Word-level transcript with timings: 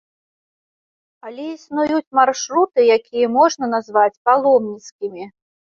Але 1.27 1.45
існуюць 1.49 2.13
маршруты, 2.21 2.79
якія 2.99 3.27
можна 3.39 3.65
назваць 3.79 4.13
паломніцкімі. 4.31 5.23